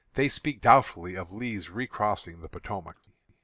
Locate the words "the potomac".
2.41-2.95